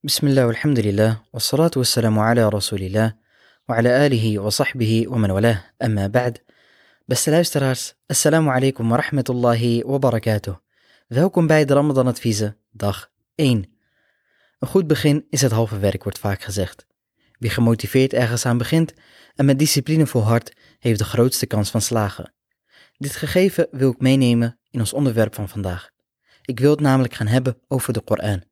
Bismillah, 0.00 0.46
alhamdulillah, 0.46 1.24
wassalatu 1.32 1.80
wassalamu 1.80 2.20
ala 2.22 2.48
rasulillah, 2.50 3.14
wa 3.66 3.76
ala 3.76 3.98
alihi 4.06 4.38
wa 4.38 4.48
sahbihi 4.48 5.08
wa 5.08 5.18
man 5.18 5.32
walah, 5.32 5.58
amma 5.80 6.08
ba'd. 6.08 6.38
Beste 7.08 7.30
luisteraars, 7.30 7.94
assalamu 8.06 8.48
alaikum 8.50 8.88
wa 8.88 8.96
rahmatullahi 8.96 9.82
wa 9.84 9.98
barakatuh. 9.98 10.54
Welkom 11.08 11.46
bij 11.46 11.64
de 11.64 11.74
Ramadan 11.74 12.06
Adviezen, 12.06 12.56
dag 12.70 13.10
1. 13.34 13.66
Een 14.58 14.68
goed 14.68 14.86
begin 14.86 15.26
is 15.30 15.40
het 15.40 15.52
halve 15.52 15.78
werk, 15.78 16.02
wordt 16.02 16.18
vaak 16.18 16.42
gezegd. 16.42 16.86
Wie 17.38 17.50
gemotiveerd 17.50 18.12
ergens 18.12 18.46
aan 18.46 18.58
begint 18.58 18.94
en 19.34 19.44
met 19.44 19.58
discipline 19.58 20.06
volhardt, 20.06 20.52
heeft 20.78 20.98
de 20.98 21.04
grootste 21.04 21.46
kans 21.46 21.70
van 21.70 21.80
slagen. 21.80 22.32
Dit 22.96 23.16
gegeven 23.16 23.68
wil 23.70 23.90
ik 23.90 24.00
meenemen 24.00 24.58
in 24.70 24.80
ons 24.80 24.92
onderwerp 24.92 25.34
van 25.34 25.48
vandaag. 25.48 25.90
Ik 26.42 26.60
wil 26.60 26.70
het 26.70 26.80
namelijk 26.80 27.14
gaan 27.14 27.26
hebben 27.26 27.58
over 27.68 27.92
de 27.92 28.00
Koran 28.00 28.47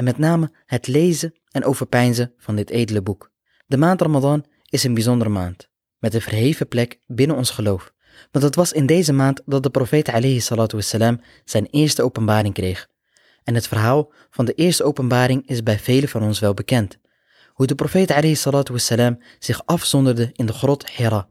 en 0.00 0.06
met 0.06 0.18
name 0.18 0.50
het 0.66 0.86
lezen 0.86 1.34
en 1.50 1.64
overpeinzen 1.64 2.32
van 2.38 2.56
dit 2.56 2.70
edele 2.70 3.02
boek. 3.02 3.30
De 3.66 3.76
maand 3.76 4.00
Ramadan 4.00 4.44
is 4.68 4.84
een 4.84 4.94
bijzondere 4.94 5.30
maand, 5.30 5.68
met 5.98 6.14
een 6.14 6.20
verheven 6.20 6.68
plek 6.68 6.98
binnen 7.06 7.36
ons 7.36 7.50
geloof. 7.50 7.92
Want 8.30 8.44
het 8.44 8.54
was 8.54 8.72
in 8.72 8.86
deze 8.86 9.12
maand 9.12 9.42
dat 9.44 9.62
de 9.62 9.70
profeet 9.70 10.08
alayhi 10.08 10.40
salatu 10.40 10.76
wassalam 10.76 11.20
zijn 11.44 11.66
eerste 11.66 12.02
openbaring 12.02 12.54
kreeg. 12.54 12.88
En 13.44 13.54
het 13.54 13.68
verhaal 13.68 14.12
van 14.30 14.44
de 14.44 14.54
eerste 14.54 14.84
openbaring 14.84 15.48
is 15.48 15.62
bij 15.62 15.78
velen 15.78 16.08
van 16.08 16.22
ons 16.22 16.38
wel 16.38 16.54
bekend. 16.54 16.98
Hoe 17.52 17.66
de 17.66 17.74
profeet 17.74 18.10
alayhi 18.10 18.34
salatu 18.34 18.72
wassalam 18.72 19.22
zich 19.38 19.66
afzonderde 19.66 20.30
in 20.32 20.46
de 20.46 20.52
grot 20.52 20.90
Hira, 20.90 21.28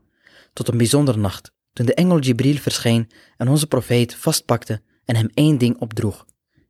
tot 0.53 0.67
een 0.67 0.77
bijzondere 0.77 1.17
nacht, 1.17 1.51
toen 1.73 1.85
de 1.85 1.93
engel 1.93 2.19
Jibril 2.19 2.55
verscheen 2.55 3.11
en 3.37 3.47
onze 3.47 3.67
profeet 3.67 4.15
vastpakte 4.15 4.81
en 5.05 5.15
hem 5.15 5.29
één 5.33 5.57
ding 5.57 5.79
opdroeg. 5.79 6.25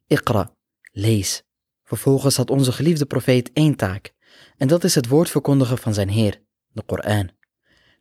Iqra, 0.07 0.51
lees. 0.91 1.47
Vervolgens 1.89 2.37
had 2.37 2.49
onze 2.49 2.71
geliefde 2.71 3.05
profeet 3.05 3.51
één 3.53 3.75
taak, 3.75 4.13
en 4.57 4.67
dat 4.67 4.83
is 4.83 4.95
het 4.95 5.07
woord 5.07 5.29
verkondigen 5.29 5.77
van 5.77 5.93
zijn 5.93 6.09
Heer, 6.09 6.41
de 6.71 6.83
Koran. 6.85 7.29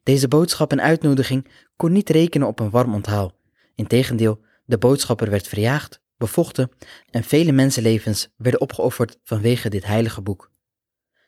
Deze 0.03 0.29
boodschap 0.29 0.73
en 0.73 0.81
uitnodiging 0.81 1.49
kon 1.77 1.93
niet 1.93 2.11
rekenen 2.11 2.47
op 2.47 2.61
een 2.61 2.71
warm 2.71 2.95
onthaal. 2.95 3.33
Integendeel, 3.75 4.41
de 4.65 4.79
boodschapper 4.79 5.31
werd 5.31 5.49
verjaagd, 5.49 6.01
bevochten 6.17 6.71
en 7.11 7.25
vele 7.25 7.53
mensenlevens 7.53 8.29
werden 8.37 8.61
opgeofferd 8.61 9.19
vanwege 9.25 9.69
dit 9.69 9.85
heilige 9.85 10.21
boek. 10.21 10.51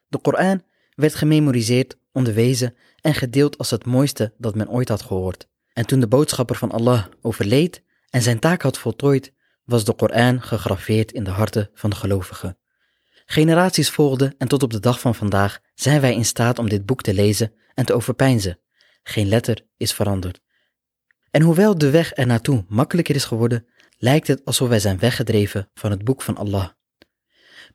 De 0.08 0.18
Koran 0.18 0.62
werd 0.94 1.14
gememoriseerd, 1.14 1.98
onderwezen 2.12 2.74
en 3.00 3.14
gedeeld 3.14 3.58
als 3.58 3.70
het 3.70 3.86
mooiste 3.86 4.32
dat 4.38 4.54
men 4.54 4.70
ooit 4.70 4.88
had 4.88 5.02
gehoord. 5.02 5.48
En 5.72 5.86
toen 5.86 6.00
de 6.00 6.08
boodschapper 6.08 6.56
van 6.56 6.70
Allah 6.70 7.06
overleed 7.22 7.82
en 8.10 8.22
zijn 8.22 8.38
taak 8.38 8.62
had 8.62 8.78
voltooid, 8.78 9.32
was 9.64 9.84
de 9.84 9.94
Koran 9.94 10.42
gegraveerd 10.42 11.12
in 11.12 11.24
de 11.24 11.30
harten 11.30 11.70
van 11.74 11.90
de 11.90 11.96
gelovigen. 11.96 12.58
Generaties 13.26 13.90
volgden 13.90 14.34
en 14.38 14.48
tot 14.48 14.62
op 14.62 14.72
de 14.72 14.80
dag 14.80 15.00
van 15.00 15.14
vandaag 15.14 15.60
zijn 15.74 16.00
wij 16.00 16.14
in 16.14 16.24
staat 16.24 16.58
om 16.58 16.68
dit 16.68 16.86
boek 16.86 17.02
te 17.02 17.14
lezen 17.14 17.52
en 17.74 17.84
te 17.84 17.92
overpeinzen. 17.92 18.58
Geen 19.02 19.28
letter 19.28 19.66
is 19.76 19.92
veranderd. 19.92 20.40
En 21.30 21.42
hoewel 21.42 21.78
de 21.78 21.90
weg 21.90 22.16
er 22.16 22.26
naartoe 22.26 22.64
makkelijker 22.68 23.14
is 23.14 23.24
geworden, 23.24 23.66
lijkt 23.98 24.26
het 24.26 24.44
alsof 24.44 24.68
wij 24.68 24.78
zijn 24.78 24.98
weggedreven 24.98 25.70
van 25.74 25.90
het 25.90 26.04
boek 26.04 26.22
van 26.22 26.36
Allah. 26.36 26.68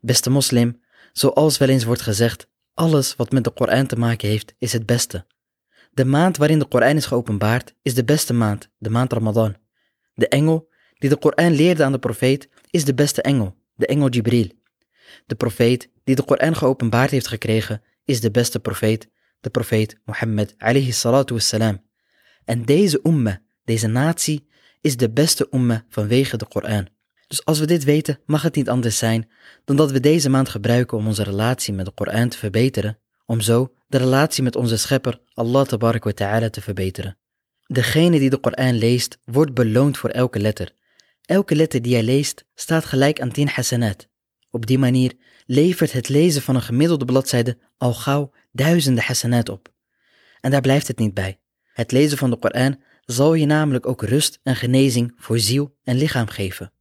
Beste 0.02 0.30
moslim, 0.30 0.82
zoals 1.14 1.58
wel 1.58 1.70
eens 1.70 1.84
wordt 1.84 2.02
gezegd, 2.02 2.48
alles 2.74 3.16
wat 3.16 3.32
met 3.32 3.44
de 3.44 3.52
Koran 3.52 3.88
te 3.88 3.96
maken 3.96 4.28
heeft, 4.28 4.54
is 4.58 4.74
het 4.74 4.86
beste. 4.86 5.26
De 5.92 6.06
maand 6.06 6.38
waarin 6.38 6.60
de 6.60 6.68
Koran 6.68 6.96
is 6.96 7.06
geopenbaard, 7.06 7.76
is 7.82 7.94
de 7.94 8.04
beste 8.04 8.34
maand, 8.34 8.70
de 8.78 8.90
maand 8.90 9.14
Ramadan. 9.14 9.56
De 10.14 10.28
engel 10.28 10.70
die 10.98 11.10
de 11.10 11.18
Koran 11.18 11.52
leerde 11.52 11.84
aan 11.84 11.92
de 11.92 12.00
profeet, 12.00 12.50
is 12.70 12.86
de 12.86 12.94
beste 12.94 13.22
engel, 13.22 13.56
de 13.76 13.86
engel 13.86 14.10
Jibril. 14.10 14.50
De 15.26 15.36
profeet 15.36 15.90
die 16.04 16.16
de 16.16 16.24
Koran 16.24 16.56
geopenbaard 16.56 17.12
heeft 17.12 17.28
gekregen, 17.28 17.82
is 18.06 18.22
de 18.22 18.32
beste 18.32 18.60
profeet, 18.60 19.10
de 19.40 19.50
profeet 19.50 19.98
Mohammed 20.06 20.56
alayhi 20.58 20.92
salatu. 20.92 21.38
En 22.46 22.66
deze 22.66 23.00
umma, 23.04 23.42
deze 23.64 23.88
natie, 23.88 24.48
is 24.82 24.98
de 24.98 25.10
beste 25.10 25.48
umma 25.52 25.86
vanwege 25.90 26.38
de 26.38 26.46
Koran. 26.48 26.88
Dus 27.28 27.46
als 27.46 27.60
we 27.60 27.66
dit 27.66 27.84
weten, 27.84 28.20
mag 28.26 28.42
het 28.42 28.56
niet 28.56 28.70
anders 28.70 28.98
zijn 28.98 29.30
dan 29.64 29.76
dat 29.76 29.92
we 29.92 30.00
deze 30.00 30.30
maand 30.30 30.50
gebruiken 30.50 30.98
om 30.98 31.08
onze 31.08 31.24
relatie 31.24 31.74
met 31.74 31.86
de 31.86 31.92
Koran 31.92 32.30
te 32.30 32.38
verbeteren, 32.38 32.98
om 33.26 33.42
zo 33.42 33.74
de 33.88 33.98
relatie 33.98 34.44
met 34.44 34.56
onze 34.56 34.78
schepper 34.78 35.20
Allah 35.34 35.68
wa 35.68 36.12
ta'ala 36.14 36.50
te 36.50 36.62
verbeteren. 36.62 37.18
Degene 37.68 38.20
die 38.20 38.30
de 38.30 38.38
Koran 38.38 38.78
leest, 38.78 39.18
wordt 39.24 39.54
beloond 39.54 39.98
voor 39.98 40.10
elke 40.10 40.40
letter. 40.40 40.72
Elke 41.26 41.56
letter 41.56 41.82
die 41.82 41.94
hij 41.94 42.04
leest 42.04 42.46
staat 42.56 42.86
gelijk 42.86 43.22
aan 43.22 43.32
10 43.32 43.48
hasanat. 43.48 44.08
Op 44.50 44.66
die 44.66 44.78
manier 44.78 45.14
levert 45.46 45.92
het 45.92 46.10
lezen 46.10 46.42
van 46.42 46.56
een 46.56 46.62
gemiddelde 46.62 47.06
bladzijde 47.06 47.58
al 47.78 47.94
gauw 47.94 48.32
duizenden 48.52 49.04
hasanat 49.04 49.50
op. 49.50 49.74
En 50.42 50.52
daar 50.52 50.62
blijft 50.62 50.88
het 50.88 50.98
niet 50.98 51.14
bij. 51.14 51.40
Het 51.74 51.92
lezen 51.92 52.18
van 52.18 52.30
de 52.30 52.38
Koran 52.38 52.82
zal 53.06 53.34
je 53.34 53.46
namelijk 53.46 53.88
ook 53.88 54.04
rust 54.04 54.40
en 54.44 54.56
genezing 54.56 55.14
voor 55.18 55.40
ziel 55.40 55.78
en 55.84 55.98
lichaam 55.98 56.28
geven. 56.28 56.72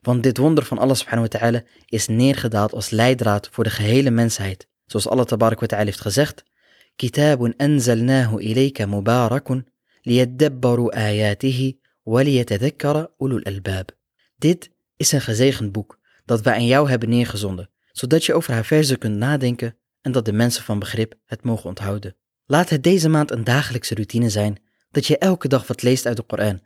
Want 0.00 0.22
dit 0.22 0.36
wonder 0.36 0.64
van 0.64 0.78
Allah 0.78 0.96
subhanahu 0.96 1.28
wa 1.30 1.38
ta'ala 1.38 1.62
is 1.86 2.06
neergedaald 2.06 2.72
als 2.72 2.90
leidraad 2.90 3.48
voor 3.52 3.64
de 3.64 3.70
gehele 3.70 4.10
mensheid. 4.10 4.68
Zoals 4.86 5.08
Allah 5.08 5.24
tabarak 5.24 5.60
wa 5.60 5.66
ta'ala 5.66 5.84
heeft 5.84 6.00
gezegd, 6.00 6.44
Kitabun 6.96 7.54
anzalnahu 7.56 8.40
ilayka 8.40 8.86
mubarakun 8.86 9.66
ayatihi 10.90 11.80
waliyatadhakkara 12.02 13.10
ulul 13.18 13.42
albab. 13.42 13.96
Dit 14.36 14.70
is 14.96 15.12
een 15.12 15.20
gezegend 15.20 15.72
boek 15.72 15.98
dat 16.24 16.40
wij 16.40 16.54
aan 16.54 16.66
jou 16.66 16.88
hebben 16.88 17.08
neergezonden, 17.08 17.70
zodat 17.92 18.24
je 18.24 18.34
over 18.34 18.52
haar 18.52 18.64
verzen 18.64 18.98
kunt 18.98 19.16
nadenken 19.16 19.76
en 20.00 20.12
dat 20.12 20.24
de 20.24 20.32
mensen 20.32 20.64
van 20.64 20.78
begrip 20.78 21.14
het 21.24 21.42
mogen 21.42 21.68
onthouden. 21.68 22.16
Laat 22.46 22.68
het 22.68 22.82
deze 22.82 23.08
maand 23.08 23.30
een 23.30 23.44
dagelijkse 23.44 23.94
routine 23.94 24.30
zijn 24.30 24.62
dat 24.90 25.06
je 25.06 25.18
elke 25.18 25.48
dag 25.48 25.66
wat 25.66 25.82
leest 25.82 26.06
uit 26.06 26.16
de 26.16 26.22
Koran. 26.22 26.60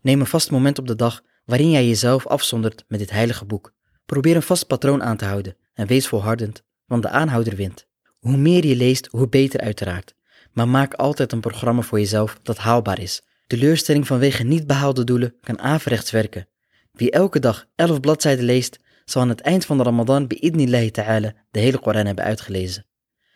Neem 0.00 0.20
een 0.20 0.26
vast 0.26 0.50
moment 0.50 0.78
op 0.78 0.86
de 0.86 0.96
dag 0.96 1.22
waarin 1.44 1.70
jij 1.70 1.86
jezelf 1.86 2.26
afzondert 2.26 2.84
met 2.88 2.98
dit 2.98 3.10
heilige 3.10 3.44
boek. 3.44 3.74
Probeer 4.06 4.36
een 4.36 4.42
vast 4.42 4.66
patroon 4.66 5.02
aan 5.02 5.16
te 5.16 5.24
houden 5.24 5.56
en 5.74 5.86
wees 5.86 6.08
volhardend, 6.08 6.62
want 6.86 7.02
de 7.02 7.08
aanhouder 7.08 7.56
wint. 7.56 7.86
Hoe 8.18 8.36
meer 8.36 8.66
je 8.66 8.76
leest, 8.76 9.06
hoe 9.10 9.28
beter 9.28 9.60
uiteraard. 9.60 10.14
Maar 10.52 10.68
maak 10.68 10.94
altijd 10.94 11.32
een 11.32 11.40
programma 11.40 11.82
voor 11.82 11.98
jezelf 11.98 12.38
dat 12.42 12.58
haalbaar 12.58 13.00
is. 13.00 13.22
Teleurstelling 13.46 14.06
vanwege 14.06 14.42
niet 14.42 14.66
behaalde 14.66 15.04
doelen 15.04 15.34
kan 15.40 15.60
averechts 15.60 16.10
werken. 16.10 16.48
Wie 16.92 17.10
elke 17.10 17.38
dag 17.38 17.66
11 17.74 18.00
bladzijden 18.00 18.44
leest, 18.44 18.78
zal 19.04 19.22
aan 19.22 19.28
het 19.28 19.40
eind 19.40 19.64
van 19.64 19.76
de 19.76 19.82
Ramadan 19.82 20.26
bi'idnillahi 20.26 20.90
ta'ala 20.90 21.34
de 21.50 21.60
hele 21.60 21.78
Koran 21.78 22.06
hebben 22.06 22.24
uitgelezen. 22.24 22.86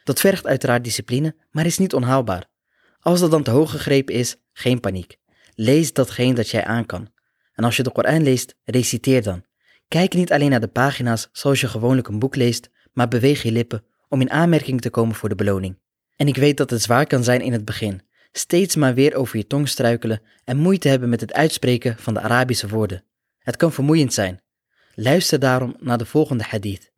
Dat 0.05 0.21
vergt 0.21 0.47
uiteraard 0.47 0.85
discipline, 0.85 1.35
maar 1.51 1.67
is 1.67 1.79
niet 1.79 1.95
onhaalbaar. 1.95 2.49
Als 3.01 3.21
dat 3.21 3.31
dan 3.31 3.43
te 3.43 3.51
hoog 3.51 3.71
gegrepen 3.71 4.15
is, 4.15 4.37
geen 4.53 4.81
paniek. 4.81 5.17
Lees 5.55 5.93
datgene 5.93 6.35
dat 6.35 6.49
jij 6.49 6.65
aan 6.65 6.87
kan. 6.87 7.13
En 7.53 7.65
als 7.65 7.77
je 7.77 7.83
de 7.83 7.93
Koran 7.93 8.23
leest, 8.23 8.55
reciteer 8.65 9.23
dan. 9.23 9.45
Kijk 9.89 10.15
niet 10.15 10.33
alleen 10.33 10.51
naar 10.51 10.61
de 10.61 10.69
pagina's 10.69 11.29
zoals 11.33 11.61
je 11.61 11.69
gewoonlijk 11.69 12.09
een 12.09 12.19
boek 12.19 12.37
leest, 12.37 12.71
maar 12.93 13.09
beweeg 13.09 13.43
je 13.43 13.53
lippen 13.53 13.85
om 14.09 14.21
in 14.21 14.31
aanmerking 14.31 14.81
te 14.81 14.91
komen 14.91 15.15
voor 15.15 15.29
de 15.29 15.35
beloning. 15.35 15.79
En 16.17 16.29
ik 16.29 16.37
weet 16.37 16.57
dat 16.57 16.71
het 16.71 16.83
zwaar 16.83 17.07
kan 17.07 17.25
zijn 17.25 17.41
in 17.41 17.53
het 17.53 17.65
begin, 17.65 18.03
steeds 18.33 18.77
maar 18.77 18.95
weer 18.95 19.15
over 19.15 19.37
je 19.37 19.47
tong 19.47 19.69
struikelen 19.69 20.23
en 20.45 20.57
moeite 20.57 20.89
hebben 20.89 21.09
met 21.09 21.21
het 21.21 21.33
uitspreken 21.33 21.97
van 21.99 22.15
de 22.15 22.21
Arabische 22.21 22.69
woorden. 22.69 23.05
Het 23.39 23.57
kan 23.57 23.73
vermoeiend 23.73 24.13
zijn. 24.15 24.41
Luister 24.95 25.39
daarom 25.39 25.77
naar 25.79 25.99
de 25.99 26.07
volgende 26.07 26.45
hadith. 26.45 26.93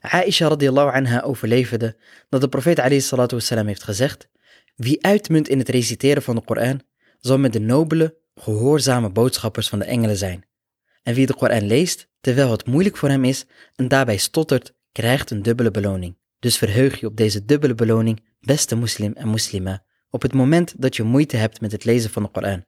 Aisha 0.00 0.48
radiallahu 0.48 0.96
anha 0.96 1.20
overleverde 1.20 1.96
dat 2.28 2.40
de 2.40 2.48
profeet 2.48 3.06
wassalam 3.30 3.66
heeft 3.66 3.82
gezegd 3.82 4.28
Wie 4.76 5.04
uitmunt 5.04 5.48
in 5.48 5.58
het 5.58 5.68
reciteren 5.68 6.22
van 6.22 6.34
de 6.34 6.40
Koran, 6.40 6.82
zal 7.18 7.38
met 7.38 7.52
de 7.52 7.60
nobele, 7.60 8.16
gehoorzame 8.34 9.10
boodschappers 9.10 9.68
van 9.68 9.78
de 9.78 9.84
engelen 9.84 10.16
zijn. 10.16 10.46
En 11.02 11.14
wie 11.14 11.26
de 11.26 11.34
Koran 11.34 11.66
leest, 11.66 12.08
terwijl 12.20 12.50
het 12.50 12.66
moeilijk 12.66 12.96
voor 12.96 13.08
hem 13.08 13.24
is 13.24 13.46
en 13.74 13.88
daarbij 13.88 14.16
stottert, 14.16 14.74
krijgt 14.92 15.30
een 15.30 15.42
dubbele 15.42 15.70
beloning. 15.70 16.16
Dus 16.38 16.58
verheug 16.58 17.00
je 17.00 17.06
op 17.06 17.16
deze 17.16 17.44
dubbele 17.44 17.74
beloning, 17.74 18.24
beste 18.40 18.76
moslim 18.76 19.12
en 19.12 19.28
moslima, 19.28 19.84
op 20.10 20.22
het 20.22 20.34
moment 20.34 20.74
dat 20.82 20.96
je 20.96 21.02
moeite 21.02 21.36
hebt 21.36 21.60
met 21.60 21.72
het 21.72 21.84
lezen 21.84 22.10
van 22.10 22.22
de 22.22 22.28
Koran. 22.28 22.64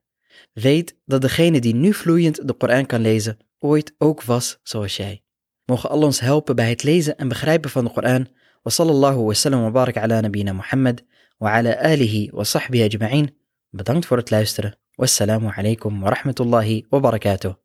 Weet 0.53 0.95
dat 1.05 1.21
degene 1.21 1.59
die 1.59 1.75
nu 1.75 1.93
vloeiend 1.93 2.47
de 2.47 2.53
Koran 2.53 2.85
kan 2.85 3.01
lezen, 3.01 3.37
ooit 3.59 3.95
ook 3.97 4.23
was 4.23 4.59
zoals 4.63 4.97
jij. 4.97 5.23
Mogen 5.65 5.89
Allah 5.89 6.05
ons 6.05 6.19
helpen 6.19 6.55
bij 6.55 6.69
het 6.69 6.83
lezen 6.83 7.17
en 7.17 7.27
begrijpen 7.27 7.69
van 7.69 7.83
de 7.83 7.91
Koran. 7.91 8.27
Wa 8.61 8.71
sallallahu 8.71 9.25
wa 9.25 9.33
sallam 9.33 9.61
wa 9.61 9.71
barak 9.71 9.97
ala 9.97 10.21
nabina 10.21 10.53
Muhammad 10.53 11.03
wa 11.37 11.51
ala 11.51 11.77
alihi 11.77 12.29
wa 12.33 12.43
sahbihi 12.43 12.83
ajma'in. 12.83 13.37
Bedankt 13.69 14.05
voor 14.05 14.17
het 14.17 14.29
luisteren. 14.29 14.77
Wassalamu 14.95 15.49
alaikum 15.55 15.99
wa 15.99 16.09
rahmatullahi 16.09 16.85
wa 16.89 16.99
barakatuh. 16.99 17.60